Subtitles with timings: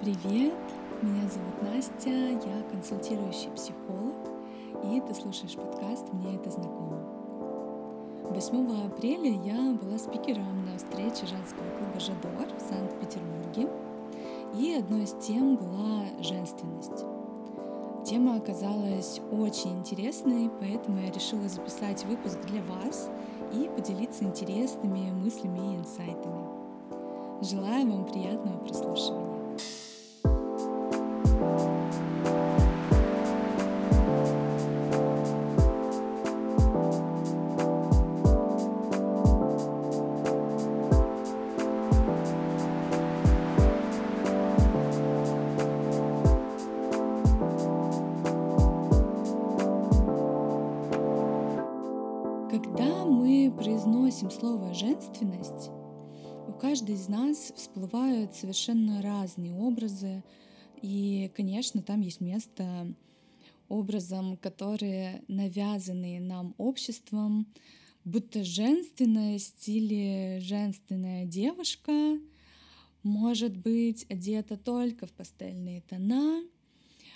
[0.00, 0.54] Привет,
[1.02, 4.14] меня зовут Настя, я консультирующий психолог,
[4.82, 7.04] и ты слушаешь подкаст «Мне это знакомо».
[8.30, 13.68] 8 апреля я была спикером на встрече женского клуба «Жадор» в Санкт-Петербурге,
[14.58, 17.04] и одной из тем была женственность.
[18.06, 23.10] Тема оказалась очень интересной, поэтому я решила записать выпуск для вас
[23.52, 26.46] и поделиться интересными мыслями и инсайтами.
[27.42, 29.39] Желаю вам приятного прослушивания.
[54.20, 55.70] Произносим слово «женственность»,
[56.46, 60.22] у каждой из нас всплывают совершенно разные образы,
[60.82, 62.92] и, конечно, там есть место
[63.68, 67.46] образам, которые навязаны нам обществом,
[68.04, 72.18] будто женственность или женственная девушка
[73.02, 76.42] может быть одета только в пастельные тона,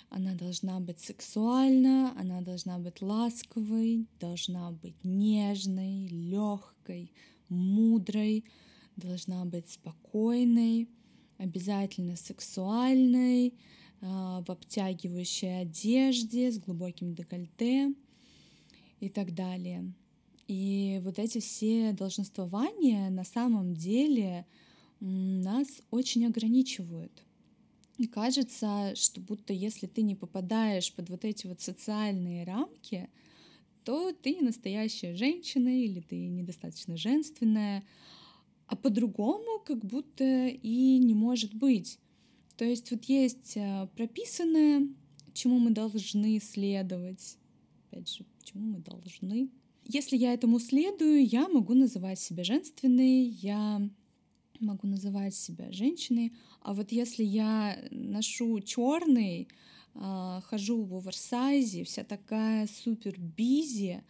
[0.09, 7.11] она должна быть сексуальна, она должна быть ласковой, должна быть нежной, легкой,
[7.49, 8.45] мудрой,
[8.95, 10.87] должна быть спокойной,
[11.37, 13.53] обязательно сексуальной,
[14.01, 17.93] а, в обтягивающей одежде, с глубоким декольте
[18.99, 19.93] и так далее.
[20.47, 24.45] И вот эти все долженствования на самом деле
[24.99, 27.24] нас очень ограничивают.
[27.97, 33.09] И кажется, что будто если ты не попадаешь под вот эти вот социальные рамки,
[33.83, 37.83] то ты не настоящая женщина или ты недостаточно женственная,
[38.67, 41.99] а по-другому как будто и не может быть.
[42.57, 44.87] То есть вот есть э, прописанное,
[45.33, 47.37] чему мы должны следовать.
[47.91, 49.49] Опять же, почему мы должны?
[49.85, 53.87] Если я этому следую, я могу называть себя женственной, я
[54.59, 56.33] могу называть себя женщиной.
[56.61, 59.47] А вот если я ношу черный,
[59.93, 64.03] а, хожу в оверсайзе, вся такая супер бизи,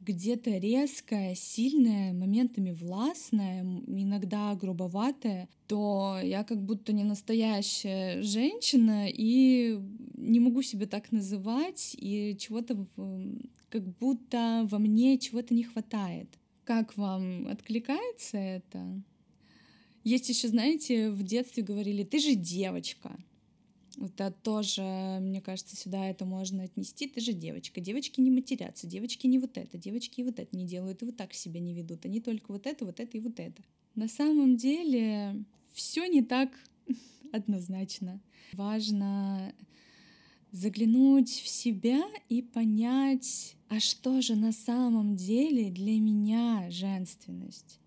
[0.00, 9.80] где-то резкая, сильная, моментами властная, иногда грубоватая, то я как будто не настоящая женщина и
[10.16, 12.86] не могу себя так называть, и чего-то
[13.70, 16.28] как будто во мне чего-то не хватает.
[16.64, 19.02] Как вам откликается это?
[20.04, 23.16] Есть еще, знаете, в детстве говорили, ты же девочка.
[23.96, 24.82] Это тоже,
[25.20, 27.06] мне кажется, сюда это можно отнести.
[27.06, 27.80] Ты же девочка.
[27.80, 31.16] Девочки не матерятся, девочки не вот это, девочки и вот это не делают, и вот
[31.16, 32.04] так себя не ведут.
[32.04, 33.62] Они только вот это, вот это и вот это.
[33.94, 36.50] На самом деле все не так
[37.32, 38.20] однозначно.
[38.52, 39.54] Важно
[40.50, 47.80] заглянуть в себя и понять, а что же на самом деле для меня женственность?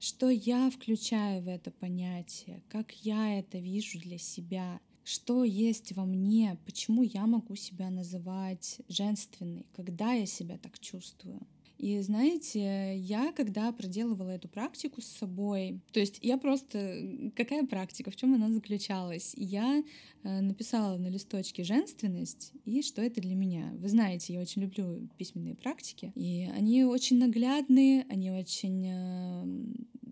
[0.00, 6.06] Что я включаю в это понятие, как я это вижу для себя, что есть во
[6.06, 11.46] мне, почему я могу себя называть женственной, когда я себя так чувствую.
[11.80, 17.32] И знаете, я когда проделывала эту практику с собой, то есть я просто...
[17.34, 19.32] Какая практика, в чем она заключалась?
[19.34, 19.82] Я
[20.22, 23.72] э, написала на листочке женственность и что это для меня.
[23.78, 29.44] Вы знаете, я очень люблю письменные практики, и они очень наглядные, они очень э,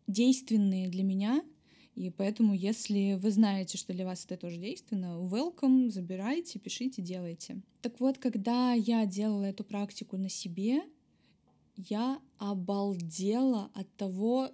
[0.07, 1.43] действенные для меня,
[1.95, 7.61] и поэтому, если вы знаете, что для вас это тоже действенно, welcome, забирайте, пишите, делайте.
[7.83, 10.81] Так вот, когда я делала эту практику на себе,
[11.79, 14.51] я обалдела от того,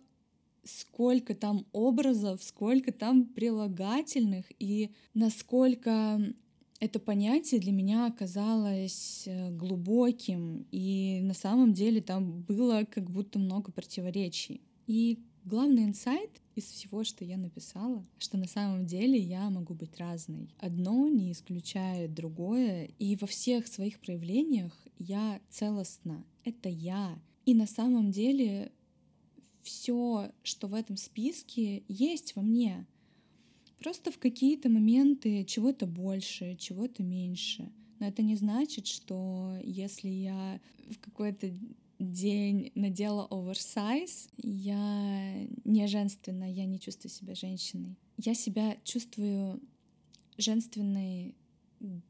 [0.62, 6.20] сколько там образов, сколько там прилагательных и насколько
[6.80, 13.38] это понятие для меня оказалось э, глубоким, и на самом деле там было как будто
[13.38, 14.60] много противоречий.
[14.86, 19.98] И главный инсайт из всего, что я написала, что на самом деле я могу быть
[19.98, 20.48] разной.
[20.59, 27.18] Одно не исключает другое, и во всех своих проявлениях я целостна это я.
[27.47, 28.72] И на самом деле
[29.63, 32.86] все, что в этом списке, есть во мне.
[33.78, 37.71] Просто в какие-то моменты чего-то больше, чего-то меньше.
[37.98, 40.60] Но это не значит, что если я
[40.91, 41.53] в какой-то
[41.98, 47.96] день надела оверсайз, я не женственна, я не чувствую себя женщиной.
[48.16, 49.60] Я себя чувствую
[50.38, 51.34] женственной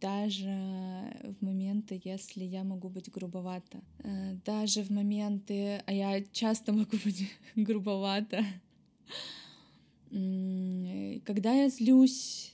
[0.00, 3.82] даже в моменты, если я могу быть грубовата.
[3.98, 8.44] Э, даже в моменты, а я часто могу быть грубовата,
[11.24, 12.53] когда я злюсь,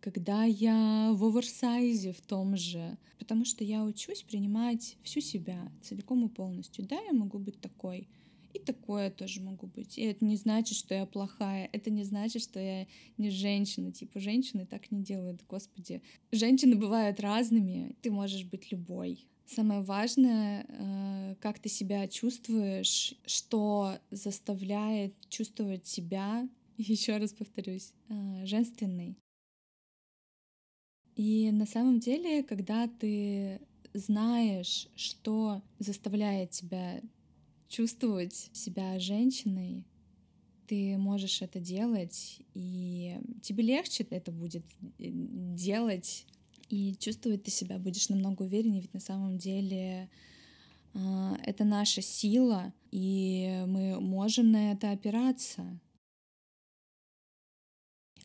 [0.00, 6.26] когда я в оверсайзе в том же, потому что я учусь принимать всю себя целиком
[6.26, 6.86] и полностью.
[6.86, 8.08] Да, я могу быть такой,
[8.54, 9.98] и такое тоже могу быть.
[9.98, 11.68] И это не значит, что я плохая.
[11.72, 12.86] Это не значит, что я
[13.16, 13.92] не женщина.
[13.92, 15.42] Типа, женщины так не делают.
[15.48, 16.02] Господи.
[16.30, 17.96] Женщины бывают разными.
[18.02, 19.26] Ты можешь быть любой.
[19.46, 28.46] Самое важное, э, как ты себя чувствуешь, что заставляет чувствовать себя, еще раз повторюсь, э,
[28.46, 29.16] женственной.
[31.14, 33.60] И на самом деле, когда ты
[33.92, 37.02] знаешь, что заставляет тебя
[37.68, 39.84] чувствовать себя женщиной,
[40.66, 44.64] ты можешь это делать, и тебе легче это будет
[44.98, 45.10] э,
[45.54, 46.26] делать,
[46.70, 50.08] и чувствовать ты себя будешь намного увереннее, ведь на самом деле
[50.94, 55.78] э, это наша сила, и мы можем на это опираться.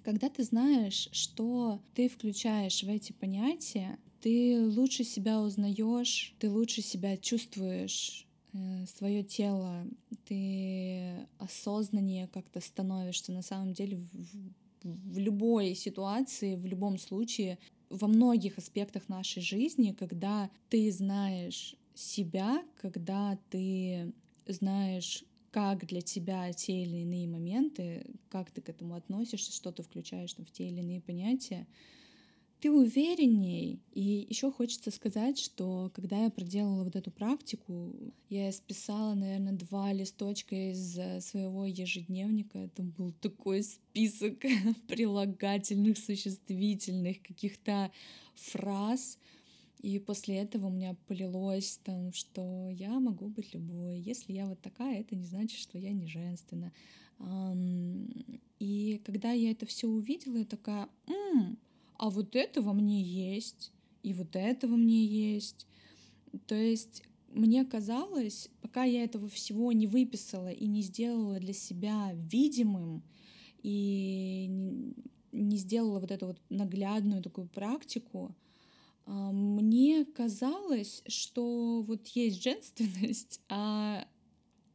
[0.07, 6.81] Когда ты знаешь, что ты включаешь в эти понятия, ты лучше себя узнаешь, ты лучше
[6.81, 8.27] себя чувствуешь,
[8.57, 9.85] Э, свое тело,
[10.25, 18.07] ты осознаннее как-то становишься на самом деле в, в любой ситуации, в любом случае, во
[18.07, 24.13] многих аспектах нашей жизни, когда ты знаешь себя, когда ты
[24.47, 25.23] знаешь,
[25.57, 30.33] как для тебя те или иные моменты, как ты к этому относишься, что ты включаешь
[30.33, 31.65] там, в те или иные понятия,
[32.59, 33.79] ты уверенней.
[33.91, 37.91] И еще хочется сказать, что когда я проделала вот эту практику,
[38.29, 42.59] я списала, наверное, два листочка из э, своего ежедневника.
[42.59, 44.37] Это был такой список
[44.87, 47.91] прилагательных, существительных, каких-то
[48.35, 49.17] фраз.
[49.79, 53.99] И после этого у меня полилось там, что я могу быть любой.
[53.99, 56.73] Если я вот такая, это не значит, что я не женственна.
[58.59, 61.57] И когда я это все увидела, я такая, М,
[61.97, 63.71] а вот это во мне есть,
[64.03, 65.67] и вот это во мне есть.
[66.47, 67.03] То есть
[67.33, 73.03] мне казалось, пока я этого всего не выписала и не сделала для себя видимым,
[73.63, 74.49] и
[75.31, 78.35] не сделала вот эту вот наглядную такую практику,
[79.07, 84.05] мне казалось, что вот есть женственность, а,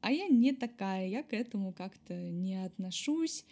[0.00, 3.44] а я не такая, я к этому как-то не отношусь,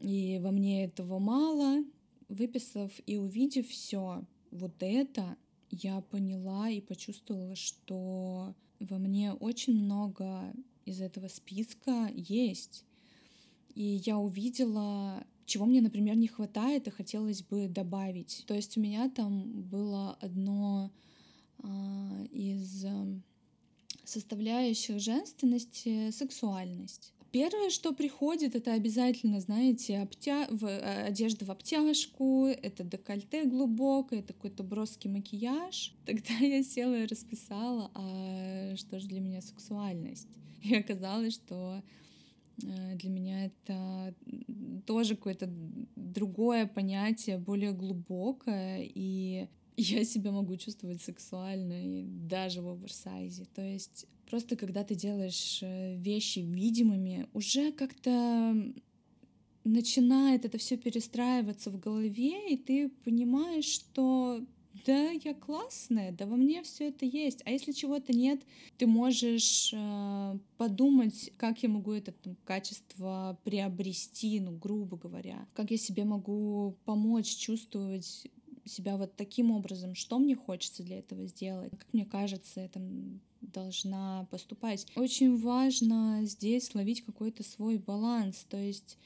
[0.00, 1.84] и во мне этого мало,
[2.28, 5.36] выписав и увидев все вот это,
[5.70, 10.52] я поняла и почувствовала, что во мне очень много
[10.84, 12.84] из этого списка есть.
[13.74, 18.44] И я увидела, чего мне, например, не хватает и хотелось бы добавить.
[18.46, 20.90] То есть у меня там было одно
[21.58, 22.86] а, из
[24.04, 27.12] составляющих женственности— сексуальность.
[27.32, 30.48] Первое, что приходит, это обязательно, знаете, обтя...
[30.50, 30.64] в...
[30.64, 35.94] Э, одежда в обтяжку, это декольте глубокое, это какой-то броский макияж.
[36.06, 40.28] Тогда я села и расписала, а что же для меня сексуальность.
[40.62, 41.80] И оказалось, что
[42.64, 44.12] э, для меня это
[44.80, 45.48] тоже какое-то
[45.96, 53.46] другое понятие, более глубокое, и я себя могу чувствовать сексуально и даже в оверсайзе.
[53.54, 58.54] То есть просто когда ты делаешь э, вещи видимыми, уже как-то
[59.64, 64.40] начинает это все перестраиваться в голове, и ты понимаешь, что
[64.84, 67.42] да, я классная, да во мне все это есть.
[67.44, 68.40] А если чего-то нет,
[68.78, 75.70] ты можешь э, подумать, как я могу это там, качество приобрести, ну, грубо говоря, как
[75.70, 78.26] я себе могу помочь чувствовать
[78.64, 82.80] себя вот таким образом, что мне хочется для этого сделать, как мне кажется, это
[83.40, 84.86] должна поступать.
[84.96, 88.98] Очень важно здесь ловить какой-то свой баланс, то есть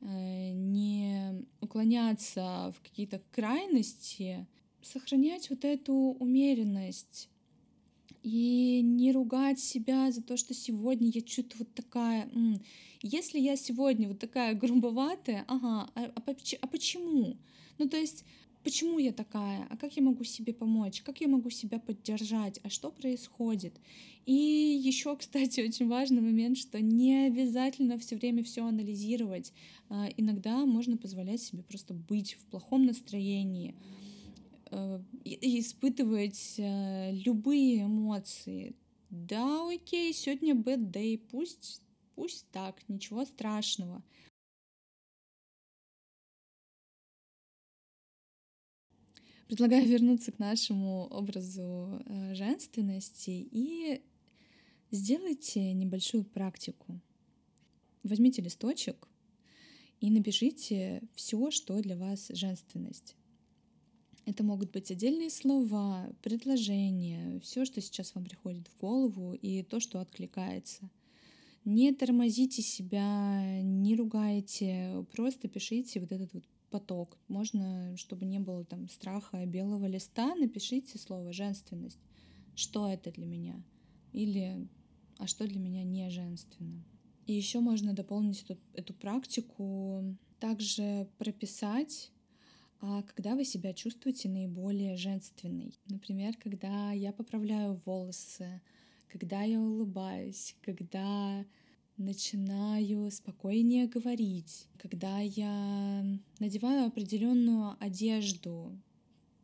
[0.00, 4.46] э, не уклоняться в какие-то крайности,
[4.82, 7.28] сохранять вот эту умеренность
[8.22, 12.30] и не ругать себя за то, что сегодня я что-то вот такая.
[13.02, 16.22] Если я сегодня вот такая грубоватая, ага, а, а,
[16.60, 17.36] а почему?
[17.78, 18.24] Ну то есть
[18.62, 22.70] почему я такая, а как я могу себе помочь, как я могу себя поддержать, а
[22.70, 23.74] что происходит.
[24.24, 29.52] И еще, кстати, очень важный момент, что не обязательно все время все анализировать.
[29.88, 33.74] А, иногда можно позволять себе просто быть в плохом настроении,
[34.10, 34.11] и
[35.24, 38.74] испытывать э, любые эмоции.
[39.10, 41.82] Да, окей, сегодня bad day, пусть,
[42.14, 44.02] пусть так, ничего страшного.
[49.46, 54.02] Предлагаю вернуться к нашему образу э, женственности и
[54.90, 56.98] сделайте небольшую практику.
[58.02, 59.08] Возьмите листочек
[60.00, 63.14] и напишите все, что для вас женственность.
[64.24, 69.80] Это могут быть отдельные слова, предложения, все, что сейчас вам приходит в голову и то,
[69.80, 70.88] что откликается.
[71.64, 77.18] Не тормозите себя, не ругайте, просто пишите вот этот вот поток.
[77.28, 81.98] Можно, чтобы не было там страха белого листа, напишите слово женственность.
[82.54, 83.62] Что это для меня?
[84.12, 84.68] Или
[85.18, 86.84] а что для меня не женственно?
[87.26, 92.10] И еще можно дополнить эту, эту практику, также прописать
[92.84, 95.78] а когда вы себя чувствуете наиболее женственной?
[95.86, 98.60] Например, когда я поправляю волосы,
[99.08, 101.46] когда я улыбаюсь, когда
[101.96, 106.04] начинаю спокойнее говорить, когда я
[106.40, 108.76] надеваю определенную одежду,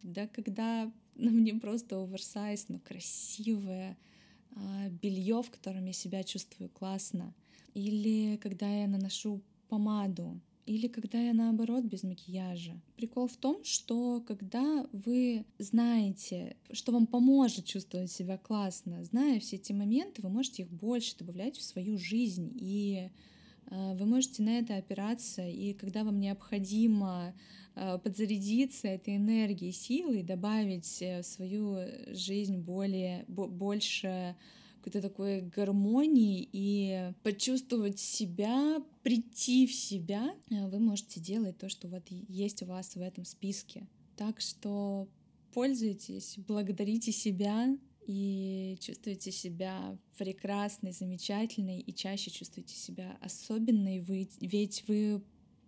[0.02, 3.96] да, когда на мне просто оверсайз, но красивое
[4.56, 7.32] а, белье, в котором я себя чувствую классно,
[7.72, 12.78] или когда я наношу помаду, или когда я наоборот без макияжа.
[12.96, 19.56] Прикол в том, что когда вы знаете, что вам поможет чувствовать себя классно, зная все
[19.56, 22.52] эти моменты, вы можете их больше добавлять в свою жизнь.
[22.54, 23.08] И
[23.70, 27.34] э, вы можете на это опираться, и когда вам необходимо
[27.74, 34.36] э, подзарядиться этой энергией, силой, добавить э, в свою жизнь более, больше
[34.78, 41.88] какой-то такой гармонии и почувствовать себя, прийти в себя, э, вы можете делать то, что
[41.88, 43.86] вот есть у вас в этом списке.
[44.16, 45.08] Так что
[45.52, 54.84] пользуйтесь, благодарите себя и чувствуйте себя прекрасной, замечательной и чаще чувствуйте себя особенной, вы, ведь
[54.88, 55.22] вы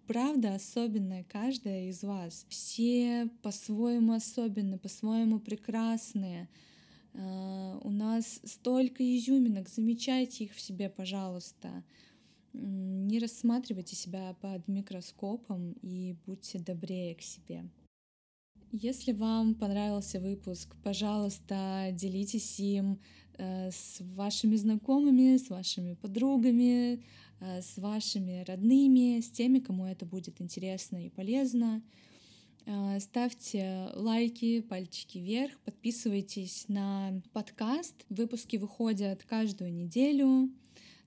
[0.07, 2.45] правда особенная, каждая из вас.
[2.49, 6.49] Все по-своему особенны, по-своему прекрасные.
[7.15, 11.85] А, у нас столько изюминок, замечайте их в себе, пожалуйста.
[12.53, 17.65] Не рассматривайте себя под микроскопом и будьте добрее к себе.
[18.73, 23.01] Если вам понравился выпуск, пожалуйста, делитесь им
[23.37, 27.03] э, с вашими знакомыми, с вашими подругами,
[27.41, 31.83] э, с вашими родными, с теми, кому это будет интересно и полезно.
[32.67, 37.95] Э, ставьте лайки, пальчики вверх, подписывайтесь на подкаст.
[38.09, 40.51] Выпуски выходят каждую неделю.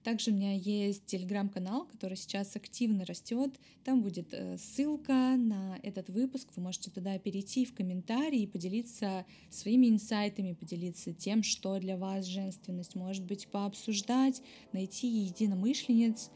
[0.04, 3.58] Также у меня есть телеграм-канал, который сейчас активно растет.
[3.86, 6.50] Там будет э, ссылка на этот выпуск.
[6.56, 12.26] Вы можете туда перейти в комментарии и поделиться своими инсайтами, поделиться тем, что для вас
[12.26, 12.96] женственность.
[12.96, 14.42] Может быть, пообсуждать,
[14.74, 16.32] найти единомышленниц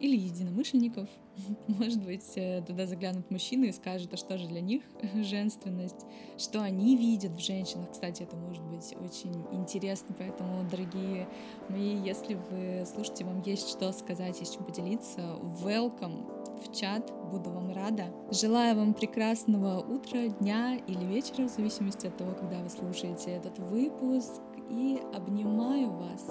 [0.00, 1.08] или единомышленников.
[1.66, 4.82] Может быть, э, туда заглянут мужчины и скажут, а что же для них
[5.14, 7.92] женственность, что они видят в женщинах.
[7.92, 11.28] Кстати, это может быть очень интересно, поэтому, дорогие
[11.68, 15.20] мои, если вы слушаете, вам есть что сказать, есть чем поделиться,
[15.62, 16.26] welcome
[16.64, 18.06] в чат, буду вам рада.
[18.30, 23.58] Желаю вам прекрасного утра, дня или вечера, в зависимости от того, когда вы слушаете этот
[23.58, 24.40] выпуск,
[24.70, 26.26] и обнимаю вас